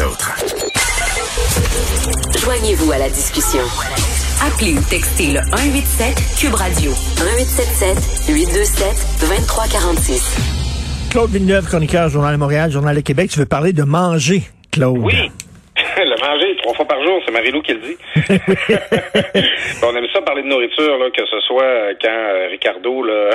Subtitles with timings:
[0.00, 0.34] les autres.
[2.38, 3.62] Joignez-vous à la discussion.
[4.46, 8.86] Appelez ou textez le 187 Cube Radio 1877 827
[9.20, 11.10] 2346.
[11.10, 13.30] Claude Villeneuve, chroniqueur, Journal de Montréal, Journal de Québec.
[13.30, 14.42] Tu veux parler de manger,
[14.72, 14.98] Claude?
[14.98, 15.14] Oui.
[15.96, 17.96] le manger trois fois par jour, c'est Marie-Lou qui le dit.
[19.82, 23.30] on aime ça parler de nourriture, là, que ce soit euh, quand euh, Ricardo là,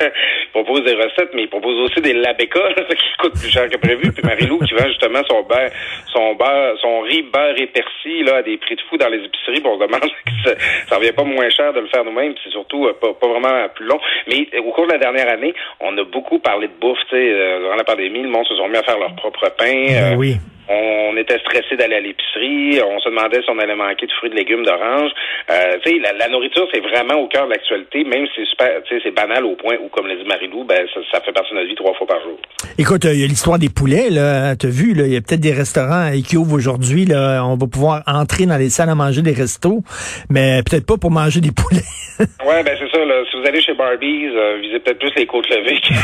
[0.52, 4.12] propose des recettes, mais il propose aussi des labécas qui coûtent plus cher que prévu.
[4.12, 5.70] Puis Marie-Lou qui vend justement son beurre,
[6.12, 9.24] son beurre, son riz beurre et persil là, à des prix de fou dans les
[9.24, 9.60] épiceries.
[9.60, 10.54] Bon, on demande que ça,
[10.88, 12.34] ça revient pas moins cher de le faire nous-mêmes.
[12.44, 13.98] C'est surtout euh, pas, pas, vraiment plus long.
[14.28, 16.98] Mais au cours de la dernière année, on a beaucoup parlé de bouffe.
[17.08, 19.86] Tu sais, durant la pandémie, le monde se sont mis à faire leur propre pain.
[19.88, 20.36] Ben oui.
[20.68, 22.80] On était stressé d'aller à l'épicerie.
[22.82, 25.10] On se demandait si on allait manquer de fruits, de légumes, d'oranges.
[25.50, 28.46] Euh, tu sais, la, la, nourriture, c'est vraiment au cœur de l'actualité, même si c'est
[28.46, 31.20] super, tu sais, c'est banal au point où, comme l'a dit Marie-Lou, ben, ça, ça,
[31.20, 32.36] fait partie de notre vie trois fois par jour.
[32.78, 34.56] Écoute, il y a l'histoire des poulets, là.
[34.56, 37.44] T'as vu, là, il y a peut-être des restaurants qui ouvrent aujourd'hui, là.
[37.44, 39.82] On va pouvoir entrer dans les salles à manger des restos,
[40.30, 41.86] mais peut-être pas pour manger des poulets.
[42.18, 43.22] ouais, ben, c'est ça, là.
[43.30, 45.94] Si vous allez chez Barbies, euh, visez peut-être plus les côtes levées que,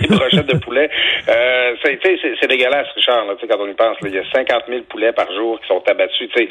[0.02, 0.88] les brochettes de poulet.
[1.28, 1.98] Euh, c'est,
[2.40, 3.96] c'est dégueulasse, Richard, là, quand on y pense.
[4.02, 6.28] Il y a 50 000 poulets par jour qui sont abattus.
[6.34, 6.48] Tu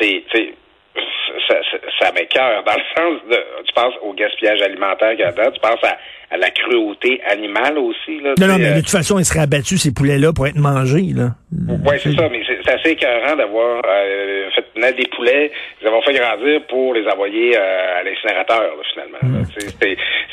[0.00, 0.54] sais, c'est,
[0.94, 5.24] ça, ça, ça m'écœure dans le sens de, tu penses au gaspillage alimentaire qu'il y
[5.24, 5.98] a dedans, tu penses à,
[6.30, 8.20] à la cruauté animale aussi.
[8.20, 11.12] Là, non, non, mais de toute façon, ils seraient abattus, ces poulets-là, pour être mangés.
[11.14, 11.34] Là.
[11.52, 16.04] Oui, c'est ça, mais c'est assez écœurant d'avoir euh, fait naître des poulets, les avoir
[16.04, 19.18] fait grandir pour les envoyer euh, à l'incinérateur, finalement.
[19.22, 19.44] Mm.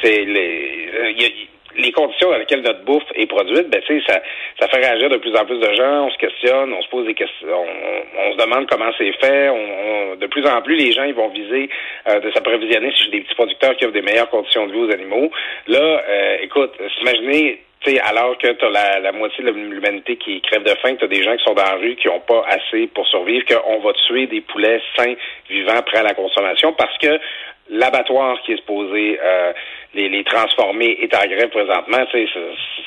[0.03, 1.13] C'est les...
[1.17, 1.30] Y a,
[1.88, 4.22] les conditions dans lesquelles notre bouffe est produite, ben, ça,
[4.60, 6.08] ça fait réagir de plus en plus de gens.
[6.08, 9.50] On se questionne, on se pose des questions, on, on se demande comment c'est fait.
[9.50, 11.70] On, de plus en plus, les gens ils vont viser
[12.10, 14.80] euh, de s'approvisionner si j'ai des petits producteurs qui offrent des meilleures conditions de vie
[14.80, 15.32] aux animaux.
[15.68, 20.42] Là, euh, écoute, imaginez sais, alors que tu as la, la, moitié de l'humanité qui
[20.42, 22.44] crève de faim, tu as des gens qui sont dans la rue qui n'ont pas
[22.48, 25.14] assez pour survivre, qu'on va tuer des poulets sains,
[25.50, 27.20] vivants, prêts à la consommation, parce que
[27.70, 29.52] l'abattoir qui est supposé euh,
[29.94, 32.31] les, les, transformer est en grève présentement, tu sais,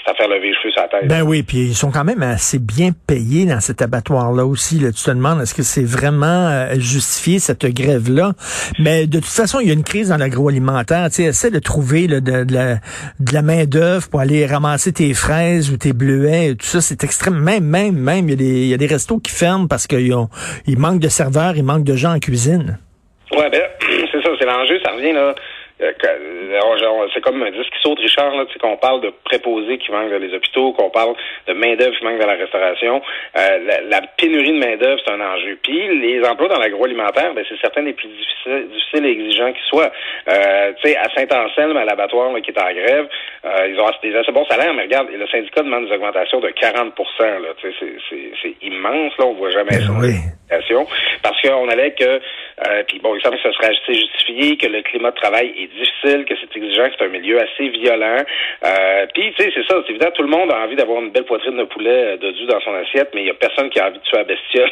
[0.07, 1.09] ça, fait lever les cheveux sur la tête.
[1.09, 4.79] Ben oui, puis ils sont quand même assez bien payés dans cet abattoir-là aussi.
[4.79, 4.93] Là.
[4.93, 8.33] Tu te demandes, est-ce que c'est vraiment euh, justifié, cette grève-là?
[8.79, 11.07] Mais de toute façon, il y a une crise dans l'agroalimentaire.
[11.09, 14.93] Tu sais, essaie de trouver là, de, de, la, de la main-d'œuvre pour aller ramasser
[14.93, 16.55] tes fraises ou tes bleuets.
[16.55, 17.41] Tout ça, c'est extrêmement...
[17.41, 19.87] Même, même, même, il y, a des, il y a des restos qui ferment parce
[19.87, 20.15] qu'il
[20.79, 22.79] manque de serveurs, il manque de gens en cuisine.
[23.33, 23.63] Ouais, ben,
[24.41, 25.35] c'est l'enjeu, ça revient là.
[25.83, 30.11] Euh, c'est comme un disque qui saute, Richard, là, qu'on parle de préposés qui manquent
[30.11, 31.15] dans les hôpitaux, qu'on parle
[31.47, 33.03] de main-d'œuvre qui manque dans la restauration.
[33.39, 35.59] Euh, la, pénurie de main-d'œuvre, c'est un enjeu.
[35.63, 39.63] Puis les emplois dans l'agroalimentaire, ben, c'est certains des plus difficiles, difficiles et exigeants qui
[39.69, 39.91] soient.
[40.29, 43.09] Euh, tu sais, à Saint-Anselme, à l'abattoir qui est en grève,
[43.45, 46.51] euh, ils ont des assez bons salaires, mais regarde, le syndicat demande des augmentations de
[46.51, 49.93] 40 là, C'est immense, là, on voit jamais ben ça.
[49.99, 50.15] Oui.
[51.23, 54.83] Parce qu'on allait que, euh, puis bon, il semble que ce serait justifié, que le
[54.83, 58.25] climat de travail est difficile, que c'est exigeant, que c'est un milieu assez violent.
[58.65, 61.11] Euh, puis, tu sais, c'est ça, c'est évident, tout le monde a envie d'avoir une
[61.11, 63.79] belle poitrine de poulet de du dans son assiette, mais il y a personne qui
[63.79, 64.71] a envie de tuer la bestiole.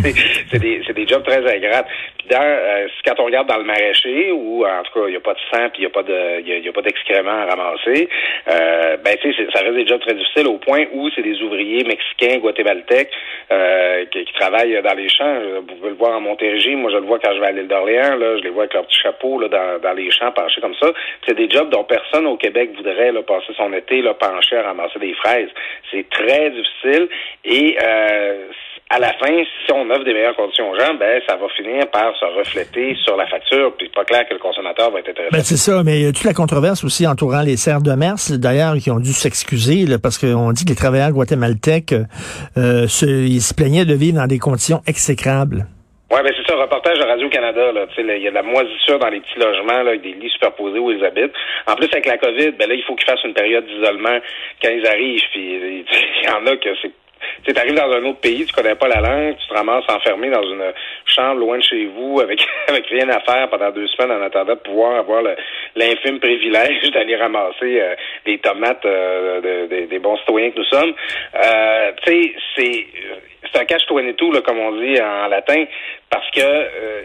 [0.50, 1.86] c'est des, des jobs très ingrates.
[2.18, 5.16] Puis dans, euh, quand on regarde dans le maraîcher, où en tout cas, il n'y
[5.16, 7.30] a pas de sang, puis il n'y a pas de, il y a, pas d'excréments
[7.30, 8.08] à ramasser,
[8.48, 11.40] euh, ben, tu sais, ça reste des jobs très difficiles au point où c'est des
[11.42, 13.12] ouvriers mexicains, guatémaltèques,
[13.50, 15.38] euh, qui, qui travaillent dans les champs.
[15.60, 16.74] Vous pouvez le voir en Montérégie.
[16.76, 18.16] Moi, je le vois quand je vais à l'île d'Orléans.
[18.16, 20.74] Là, je les vois avec leur petit chapeau là, dans, dans les champs penchés comme
[20.74, 20.92] ça.
[21.26, 24.62] C'est des jobs dont personne au Québec voudrait là, passer son été là, penché à
[24.62, 25.50] ramasser des fraises.
[25.90, 27.08] C'est très difficile
[27.44, 28.46] et euh,
[28.88, 31.90] à la fin, si on offre des meilleures conditions aux gens, ben ça va finir
[31.90, 33.74] par se refléter sur la facture.
[33.76, 35.30] Puis pas clair que le consommateur va être intéressé.
[35.32, 38.76] Ben c'est ça, mais il toute la controverse aussi entourant les serres de mers, d'ailleurs,
[38.76, 41.94] qui ont dû s'excuser parce qu'on dit que les travailleurs guatémaltèques
[42.56, 45.66] euh, se, ils se plaignaient de vivre dans des conditions exécrables.
[46.08, 47.72] Oui, ben c'est ça, reportage de Radio-Canada.
[47.98, 50.78] Il y a de la moisissure dans les petits logements, là, avec des lits superposés
[50.78, 51.34] où ils habitent.
[51.66, 54.18] En plus, avec la COVID, ben là, il faut qu'ils fassent une période d'isolement
[54.62, 55.24] quand ils arrivent.
[55.32, 55.84] Puis
[56.22, 56.92] il y en a que c'est
[57.44, 60.30] tu arrives dans un autre pays, tu connais pas la langue, tu te ramasses enfermé
[60.30, 60.72] dans une
[61.06, 64.54] chambre loin de chez vous avec avec rien à faire pendant deux semaines en attendant
[64.54, 65.22] de pouvoir avoir
[65.74, 67.94] l'infime privilège d'aller ramasser euh,
[68.24, 70.94] des tomates euh, des bons citoyens que nous sommes.
[71.34, 72.86] Euh, tu sais, c'est
[73.52, 75.64] c'est un cache tout là, comme on dit en latin,
[76.10, 77.02] parce que euh,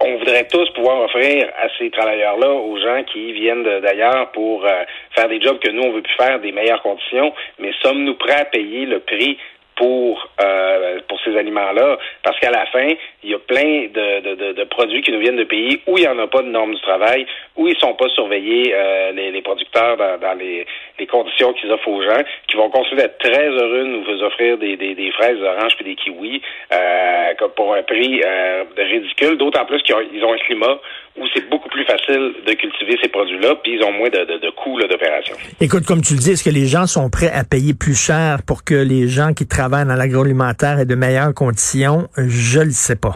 [0.00, 4.84] on voudrait tous pouvoir offrir à ces travailleurs-là, aux gens qui viennent d'ailleurs pour euh,
[5.14, 8.40] faire des jobs que nous, on veut plus faire, des meilleures conditions, mais sommes-nous prêts
[8.40, 9.38] à payer le prix
[9.76, 12.88] pour euh, pour ces aliments-là, parce qu'à la fin,
[13.22, 16.02] il y a plein de, de, de, produits qui nous viennent de pays où il
[16.02, 17.26] n'y en a pas de normes du travail,
[17.56, 20.66] où ils sont pas surveillés, euh, les, les, producteurs, dans, dans les,
[21.04, 24.58] les, conditions qu'ils offrent aux gens, qui vont continuer d'être très heureux de nous offrir
[24.58, 26.42] des, des, des fraises, des oranges puis des kiwis
[26.72, 30.78] euh, pour un prix euh, ridicule, d'autant plus qu'ils ont, ils ont un climat
[31.16, 34.38] où c'est beaucoup plus facile de cultiver ces produits-là, puis ils ont moins de, de,
[34.38, 35.36] de coûts d'opération.
[35.60, 38.38] Écoute, comme tu le dis, est-ce que les gens sont prêts à payer plus cher
[38.46, 42.08] pour que les gens qui travaillent dans l'agroalimentaire aient de meilleures conditions?
[42.16, 43.14] Je le sais pas.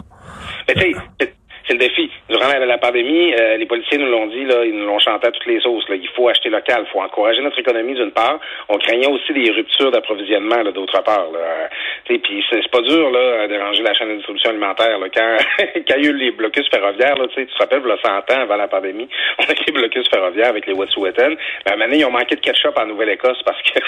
[0.75, 0.93] Mais.
[2.39, 5.31] Durant la, pandémie, euh, les policiers nous l'ont dit, là, ils nous l'ont chanté à
[5.31, 5.87] toutes les sauces.
[5.89, 5.95] Là.
[5.95, 8.39] Il faut acheter local, il faut encourager notre économie d'une part.
[8.69, 11.27] On craignait aussi des ruptures d'approvisionnement d'autre part.
[11.33, 11.69] Là.
[12.05, 14.97] Puis c'est pas dur là, de ranger la chaîne de distribution alimentaire.
[14.99, 15.07] Là.
[15.13, 15.37] Quand,
[15.87, 18.41] quand il y a eu les blocus ferroviaires, là, tu te rappelles, a 100 ans
[18.41, 19.09] avant la pandémie,
[19.39, 21.35] on a eu les blocus ferroviaires avec les Wet'suwet'en.
[21.69, 23.79] Moment donné, ils ont manqué de ketchup en Nouvelle-Écosse parce que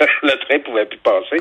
[0.22, 1.36] le train pouvait plus passer.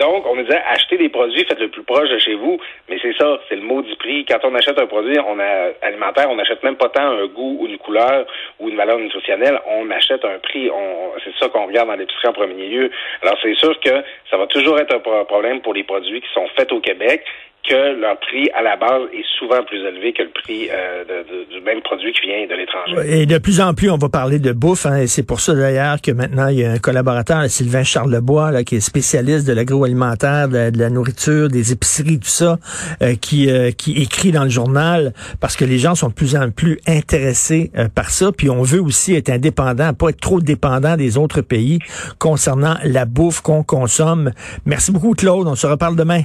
[0.00, 2.58] Donc, on nous disait, achetez des produits, faites le plus proche de chez vous.
[2.88, 4.24] Mais c'est ça, c'est le maudit prix.
[4.24, 5.90] Quand on achète un produit on a,
[6.28, 8.26] on n'achète même pas tant un goût ou une couleur
[8.60, 10.70] ou une valeur nutritionnelle, on achète un prix.
[10.70, 12.90] On, c'est ça qu'on regarde dans l'épicerie en premier lieu.
[13.22, 16.46] Alors, c'est sûr que ça va toujours être un problème pour les produits qui sont
[16.56, 17.24] faits au Québec
[17.68, 21.54] que leur prix à la base est souvent plus élevé que le prix euh, de,
[21.54, 23.20] du même produit qui vient de l'étranger.
[23.20, 24.86] Et de plus en plus, on va parler de bouffe.
[24.86, 28.50] Hein, et c'est pour ça d'ailleurs que maintenant, il y a un collaborateur, Sylvain Charlebois,
[28.50, 32.58] là, qui est spécialiste de l'agroalimentaire, de, la nourriture, des épiceries, tout ça,
[33.00, 36.34] euh, qui, euh, qui écrit dans le journal parce que les gens sont de plus
[36.34, 38.32] en plus intéressés par ça.
[38.32, 41.78] Puis on veut aussi être indépendant, pas être trop dépendant des autres pays
[42.18, 44.32] concernant la bouffe qu'on consomme.
[44.66, 45.46] Merci beaucoup, Claude.
[45.46, 46.22] On se reparle demain.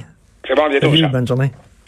[0.48, 1.08] C'est bon, bientôt.
[1.08, 1.52] bonne journée.